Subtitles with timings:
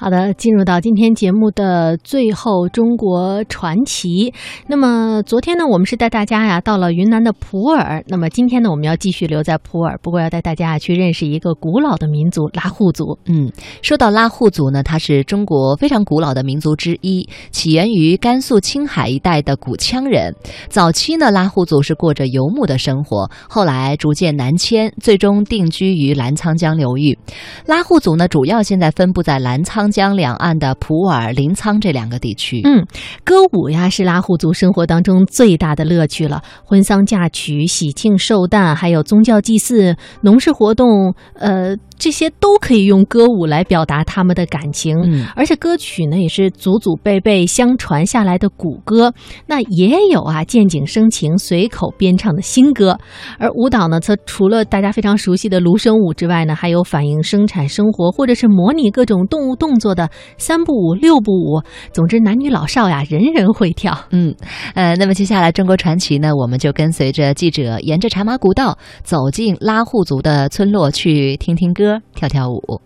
[0.00, 4.32] 好的，进入到今天节目的最后，中国传奇。
[4.66, 8.02] 那么昨天呢，我们是带大家呀到了云南的普洱。
[8.08, 13.18] 那么今天呢，我们要继续留在普洱，不过要带大家去认识一个古老的民族——拉祜族。
[13.26, 13.52] 嗯，
[13.82, 20.34] 说到拉祜族呢，它是中国非常古老的民族之一，起源于甘肃青海一带的古羌人。
[20.70, 27.18] 早期呢，拉祜族是过着游牧的生活，后来逐渐南迁，最终定居于澜沧江流域。
[27.66, 29.89] 拉祜族呢，主要现在分布在澜沧。
[29.90, 32.86] 江两岸的普洱、临沧这两个地区，嗯，
[33.24, 36.42] 歌舞呀是拉祜族生活当中最大的乐趣了。
[36.64, 41.76] 婚丧嫁娶、喜庆寿诞，还有宗教祭祀、农事活动，呃。
[42.00, 49.12] 这些都可以用歌舞来表达他们的感情，嗯，而且歌曲呢也是祖祖辈辈相传下来的古歌，
[49.46, 52.98] 那也有啊见景生情、随口编唱的新歌。
[53.38, 60.08] 而舞蹈呢，则除了大家非常熟悉的芦笙舞之外呢，还有反映生产生活或者是模拟各种动物动作的
[60.38, 61.60] 三步舞、六步舞。
[61.92, 63.94] 总之，男女老少呀，人人会跳。
[64.10, 64.34] 嗯，
[64.74, 71.89] 呃，那么接下来中国传奇呢，我们就跟随着记者沿着茶马古道走进拉祜族的村落去听听歌。
[72.14, 72.80] 跳跳舞。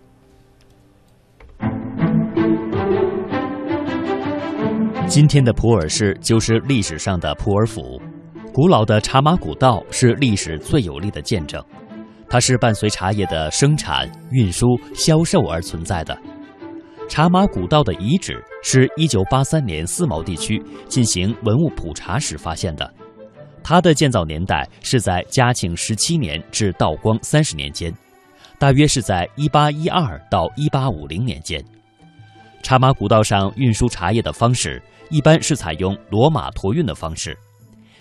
[5.07, 8.01] 今天的普洱市就是历史上的普洱府，
[8.53, 11.63] 古老的茶马古道是历史最有力的见证。
[12.27, 16.17] 它是伴随茶叶的生产、运输、销售而存在的。
[17.07, 22.91] 茶马古道的遗址是一九八三年思茅地区进行文物普查时发现的，
[23.63, 27.93] 它的建造年代是在嘉庆十七年至道光三十年间。
[28.57, 31.63] 大约是在一八一二到一八五零年间，
[32.63, 37.37] 茶马古道上运输茶叶的方式一般是采用骡马驮运的方式，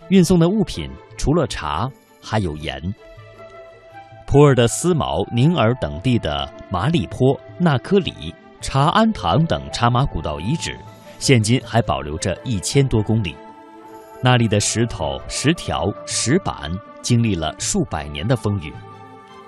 [0.08, 0.88] 运送的物品
[1.18, 1.90] 除了茶
[2.22, 2.80] 还有盐。
[4.26, 10.76] 普洱的思茅、宁洱等地的麻栗坡、纳科里、茶庵堂等茶马古道遗址，
[11.18, 13.36] 现今还保留着一千多公里。
[14.22, 16.70] 那里的石头、石条、石板
[17.02, 18.72] 经历了数百年的风雨。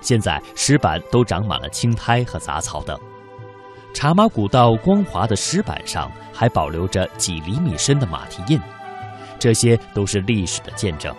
[0.01, 2.97] 现在石板都长满了青苔和杂草等，
[3.93, 8.59] 茶马古道光滑的石板上还保留着几厘米深的马蹄印，
[9.39, 11.13] 这些都是历史的见证。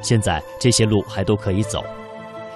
[0.00, 1.84] 现在这些路还都可以走。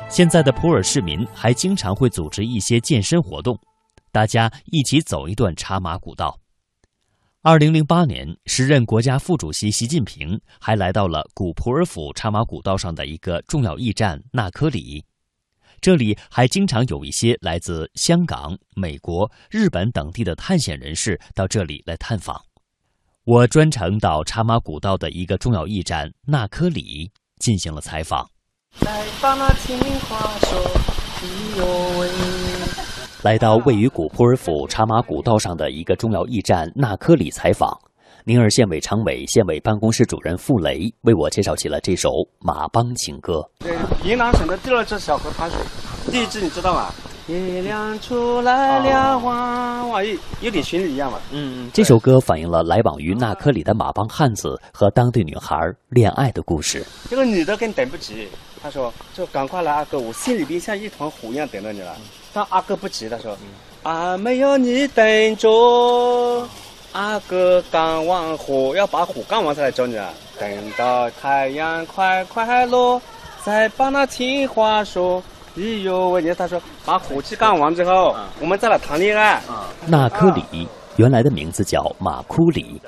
[0.09, 3.59] 现在的普洱市民还经常会组织一些健身活动，
[4.13, 6.39] 大家一起走一段茶马古道。
[7.43, 15.05] 二零零八年，时任国家副主席习近平还来到了古普洱府茶马古道上的一个重要驿站纳科里。
[15.85, 22.41] 这里还经常有一些来自香港、美国、日本等地的探险人士到这里来探访。
[23.25, 28.27] 我专程到茶马古道的一个重要驿站纳科里进行了采访。
[33.23, 37.79] 来到位于古普洱府茶马古道上的一个重要驿站纳科里采访。
[38.27, 42.09] 宁洱县委常委、县委办公室主任傅雷为我介绍起了这首
[42.39, 43.47] 马帮情歌。
[43.59, 45.59] 对，云南省的第二支小河滩水，
[46.11, 46.91] 第一支你知道吗？
[47.27, 51.19] 月亮出来了，哇哇，有有点旋律一样嘛。
[51.33, 51.71] 嗯嗯。
[51.75, 55.55] 这首歌反映了来往于纳科里的马帮汉子和当地女孩
[55.91, 56.83] 恋爱的故事。
[57.11, 58.27] 这个女的更等不及，
[58.63, 61.95] 她说：“就赶快来，阿哥，我心里边像一团火一样等着你了。”
[62.33, 63.37] 但阿哥不急，他说
[63.85, 66.49] ：“啊，没有你等着。”
[66.95, 70.11] 阿哥干完活要把活干完才来找你啊！
[70.39, 73.03] 等到太阳快快落，
[73.43, 75.21] 再把那情话说。
[75.57, 76.21] 咦呦喂！
[76.21, 79.41] 你看他说把火气干完之后，我们再来谈恋爱。
[79.87, 82.81] 纳科里原来的名字叫马库里，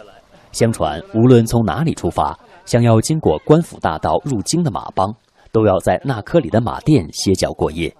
[0.52, 5.12] 相传无论从哪里出发，想要经过官府大道入京的马帮，
[5.50, 7.92] 都要在纳科里的马店歇脚过夜。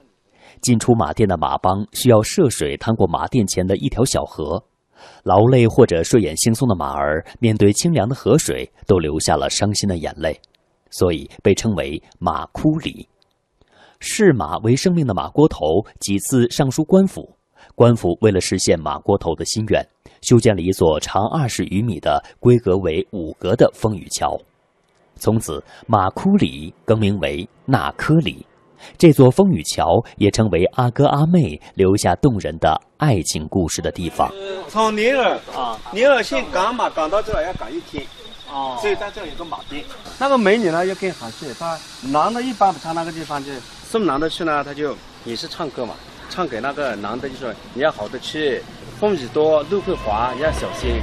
[0.60, 4.62] 进出马店的马帮需要涉水趟过马店前的一条小河。
[5.22, 10.40] 劳累或者睡眼惺忪的马儿，面对清凉的河水，都流下了伤心的眼泪，
[10.90, 13.08] 所以被称为马哭里。
[13.98, 17.34] 视马为生命的马锅头几次上书官府，
[17.74, 19.82] 官府为了实现马锅头的心愿，
[20.20, 24.38] 修建了一座长二十余米的、规格为五格的风雨桥，
[25.16, 28.44] 从此马哭里更名为纳科里。
[28.98, 34.32] 这座风雨桥也成为阿哥阿妹留下动人的爱情故事的地方。
[34.68, 38.04] 从宁洱啊，宁洱县赶马赶到这儿要赶一天，
[38.50, 39.84] 哦，所以在这有个马店。
[40.18, 43.50] 那个美女呢，又更好些，她男的一般不唱那个地方，去
[43.84, 45.94] 送男的去呢，他就也是唱歌嘛，
[46.28, 48.62] 唱给那个男的就说你要好的去，
[48.98, 51.00] 风雨多路会滑，要小心。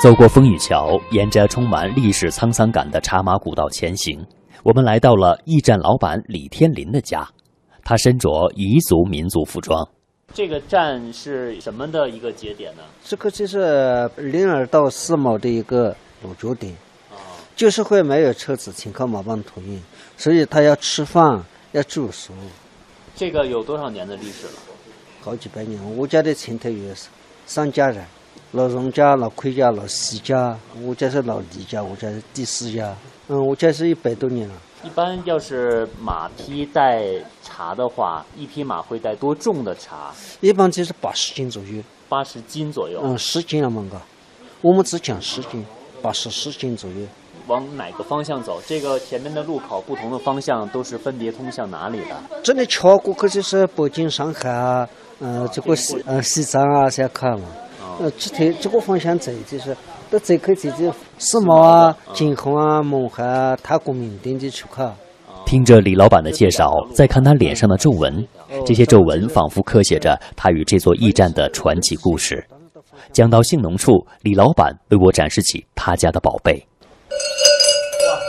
[0.00, 4.24] 走过风雨桥，沿着充满历史沧桑感的茶马古道前行，
[4.62, 7.28] 我们来到了驿站老板李天林的家。
[7.82, 9.84] 他身着彝族民族服装。
[10.32, 12.82] 这个站是什么的一个节点呢？
[13.04, 16.72] 这个就是灵儿到四毛的一个落脚点。
[17.56, 19.82] 就是会没有车子，请靠马帮托运，
[20.16, 21.42] 所以他要吃饭，
[21.72, 22.32] 要住宿。
[23.16, 24.52] 这个有多少年的历史了？
[25.20, 25.96] 好几百年。
[25.96, 26.94] 我家的前头有
[27.46, 28.04] 三家人。
[28.52, 32.94] 老荣家、老奎家、老徐家，我家是老李家，我家是第四家。
[33.28, 34.54] 嗯，我家是一百多年了。
[34.84, 37.04] 一般要是马匹带
[37.42, 40.12] 茶的话，一匹马会带多重的茶？
[40.40, 41.82] 一般就是八十斤左右。
[42.08, 43.00] 八十斤左右？
[43.02, 44.00] 嗯，十斤了嘛个。
[44.62, 45.66] 我们只讲十斤，
[46.00, 46.96] 八十十斤左右。
[47.48, 48.60] 往哪个方向走？
[48.66, 52.16] 这个前面的路口不同的方向都是分别通向哪里的？
[52.42, 54.88] 这里桥过去就是北京、上海啊，
[55.20, 57.46] 嗯，这个西呃西藏啊，先看嘛。
[57.98, 59.76] 呃，这头这个方向走，就是
[60.10, 64.94] 到走去走走，世贸啊、金虹啊、勐海啊、泰国缅甸的去看。
[65.44, 68.26] 听着李老板的介绍，再看他脸上的皱纹，
[68.64, 72.44] 这些皱纹仿佛刻写着他与这座驿站的传奇故事。
[73.12, 76.54] 讲到兴农处，李老板为我展示起他家的宝贝。
[77.10, 78.20] 哇，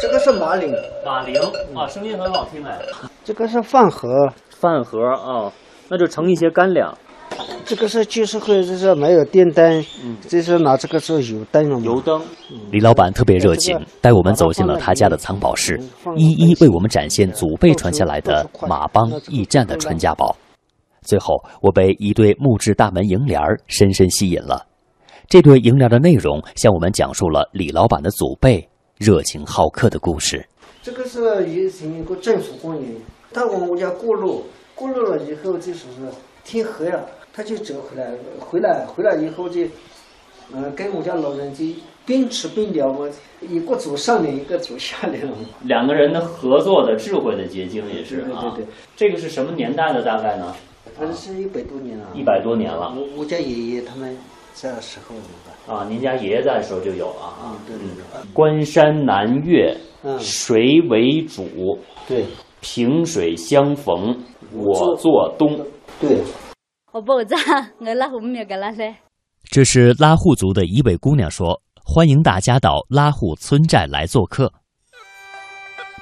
[0.00, 0.74] 这个是马铃，
[1.04, 1.34] 马铃
[1.74, 2.78] 啊，声音很好听哎。
[3.24, 4.08] 这个是饭盒，
[4.48, 5.52] 饭盒啊，
[5.88, 6.96] 那就盛一些干粮。
[7.66, 12.22] 这个是就是会，就是没有电灯，嗯，这是拿这个做油灯了油灯。
[12.70, 15.80] 李老板特别热情，带我们走进了他家的藏宝室，
[16.16, 20.36] 一一为我们展现祖辈传下来的马帮驿站的传家宝。
[21.02, 24.64] 最后，我被一对木质大门楹联深深吸引了。
[25.28, 30.46] 这对楹联的内容向我们讲述了李老板的祖辈热情好客的故事。
[30.84, 32.92] 这个是以前一个政府官员，
[33.32, 34.44] 到我们家过路，
[34.76, 35.80] 过路了以后就是。
[36.48, 37.04] 天黑了，
[37.36, 38.10] 他就折回来，
[38.40, 39.60] 回来回来以后就，
[40.54, 41.66] 嗯，跟我家老人就
[42.06, 43.06] 边吃边聊嘛，
[43.42, 45.36] 一个走上联，一个走下联了。
[45.64, 48.40] 两个人的合作的智慧的结晶也是啊。
[48.40, 48.66] 对对对，
[48.96, 50.54] 这个是什么年代的大概呢？
[50.96, 52.06] 反正是一百多年了。
[52.14, 52.94] 一百多年了。
[52.96, 54.16] 我我家爷爷他们
[54.54, 55.74] 在的时候的。
[55.74, 57.54] 啊，您家爷爷在的时候就有了啊。
[57.66, 58.32] 对对对。
[58.32, 59.76] 关山难越，
[60.18, 61.78] 谁为主。
[62.08, 62.24] 对。
[62.62, 64.16] 萍水相逢，
[64.52, 65.60] 我做东。
[66.00, 66.18] 对，
[69.50, 74.52] 这是拉祜族的一位姑娘说：“欢迎大家到拉祜村寨来做客。”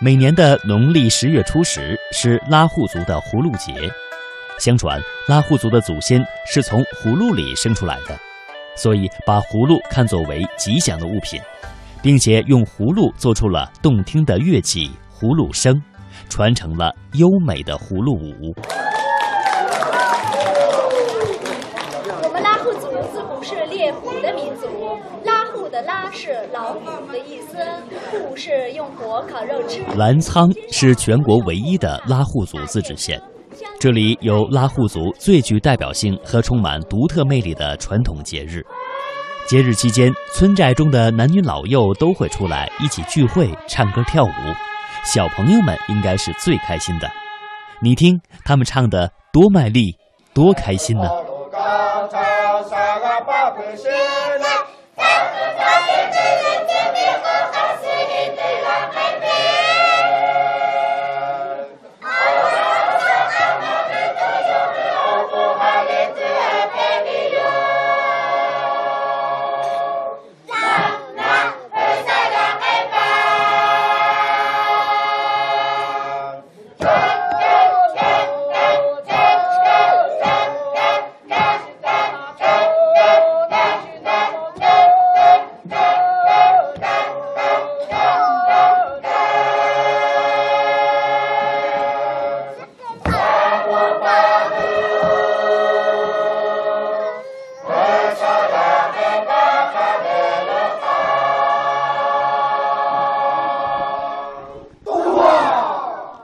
[0.00, 3.73] 每年的农历十月初十是拉祜族的葫芦节。
[4.58, 8.19] 相传拉祜族的祖先是从葫芦里生出来的，
[8.76, 11.41] 所以把葫芦看作为吉祥的物品，
[12.02, 15.81] 并且用葫芦做出了动听的乐器葫芦声，
[16.29, 18.83] 传承了优美的葫芦舞。
[23.55, 24.67] 是猎虎的民族
[25.25, 27.56] 拉祜的拉是老虎的意思，
[28.11, 29.81] 虎是用火烤肉吃。
[29.97, 33.21] 澜沧是全国唯一的拉祜族自治县，
[33.79, 38.61] 这里有拉祜族最具代表性和充满独特魅力的传统节日。
[39.47, 44.29] 节日期间，村寨中的男女老幼都会出来一起聚会、唱歌跳舞，
[45.05, 47.09] 小朋友们应该是最开心的。
[47.81, 49.97] 你听他们唱的多卖力，
[50.33, 51.09] 多开心呢！
[52.11, 53.21] Salah
[53.77, 53.91] 星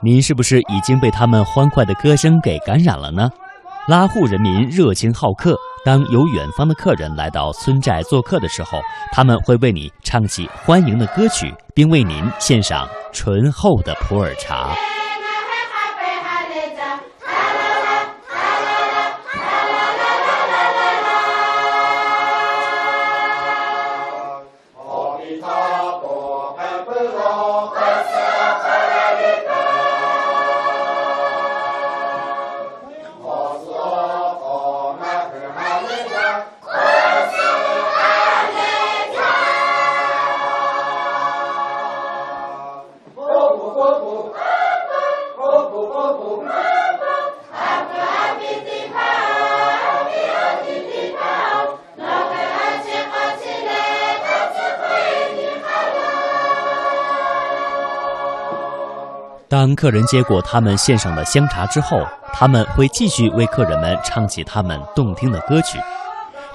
[0.03, 3.29] 您是不是已经被他们欢快的歌声给感染了呢？
[3.87, 5.55] 拉祜人民热情好客，
[5.85, 8.79] 当有远方的客人来到村寨做客的时候，
[9.11, 14.75] 他们会为你唱起欢迎的歌曲，并为您献上醇厚的普洱茶。
[59.49, 65.77] 当客人接过他们献上的香茶之后，他们会继续为客人们唱起他们动听的歌曲。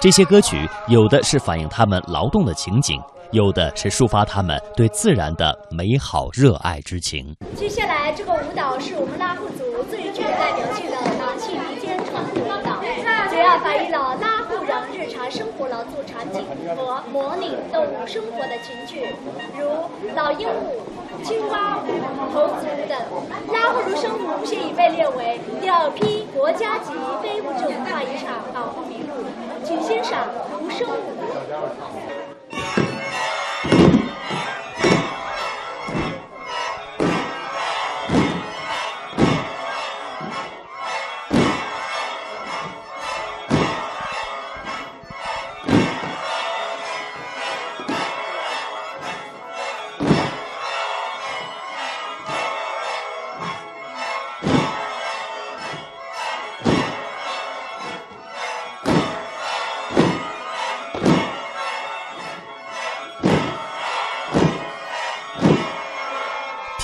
[0.00, 2.98] 这些歌曲有的是反映他们劳动的情景，
[3.32, 7.34] 有的是抒发他们对自然的美好热爱之情。
[7.56, 12.80] 接下来，这个舞蹈是我们拉祜族最具代表性的党庆民间传统舞蹈，
[13.28, 19.14] 主要反映了拉祜人日常生活劳作场景和模拟动物生活的情趣，
[19.58, 20.82] 如老鹰舞、
[21.22, 21.86] 青蛙舞、
[22.32, 22.96] 猴子舞等。
[23.52, 26.92] 拉祜芦笙舞现已被列为第二批国家级
[27.22, 29.24] 非物质文化遗产保护名录，
[29.64, 32.25] 请欣赏芦笙舞。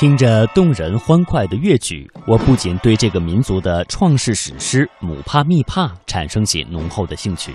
[0.03, 7.55] 听着动人欢快的乐曲，我不仅对这个民族的创世史诗《姆帕密帕》产生起浓厚的兴趣，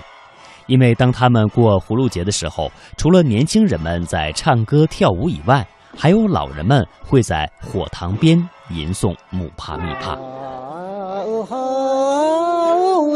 [0.66, 8.38] 因为当他们过葫芦节的时候，除了年轻人们在唱歌跳舞以外，还有老人们会在火塘边
[8.70, 10.16] 吟诵《姆帕密帕》。
[11.44, 11.54] 好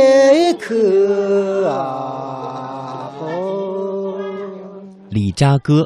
[0.69, 3.09] 可啊！
[5.09, 5.83] 李扎哥，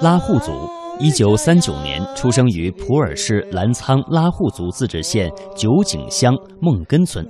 [0.00, 0.50] 拉祜族，
[0.98, 7.22] 一九三九年出生于普洱市澜沧拉祜族自治县九井乡孟根村，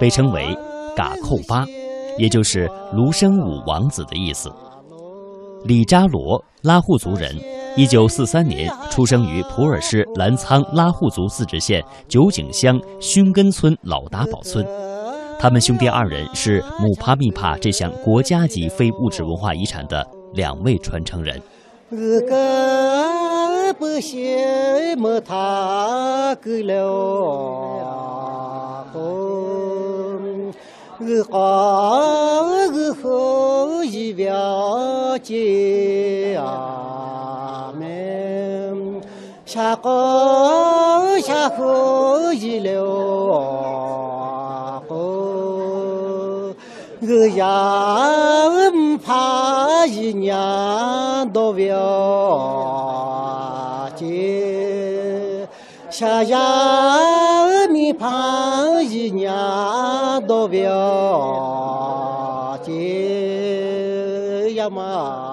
[0.00, 0.56] 被称为
[0.96, 1.66] “嘎扣巴”，
[2.16, 4.50] 也就是芦笙舞王子的意思。
[5.64, 7.36] 李扎罗，拉祜族人，
[7.76, 14.66] 一九四三年出生于普洱市澜沧拉祜族自治县九井乡熏根村老达堡村。
[15.38, 21.40] 他们兄弟二人是姆帕密帕这项国家级非物质文化遗产的两位传承人。
[47.08, 51.76] 我呀唔怕一娘都不要
[53.94, 55.46] 紧，
[55.88, 56.36] 下呀
[57.70, 65.25] 咪怕一娘都不要紧呀嘛，